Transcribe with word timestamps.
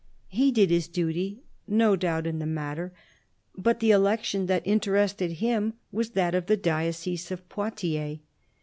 He 0.29 0.51
did 0.51 0.71
his 0.71 0.87
duty, 0.87 1.43
no 1.67 1.95
doubt, 1.95 2.25
in 2.25 2.39
the 2.39 2.47
matter; 2.47 2.91
but 3.55 3.79
the 3.79 3.91
election 3.91 4.47
that 4.47 4.65
interested 4.65 5.33
him 5.33 5.75
was 5.91 6.09
that 6.17 6.33
of 6.33 6.47
the 6.47 6.57
diocese 6.57 7.29
of 7.29 7.47
Poitiers. 7.49 8.17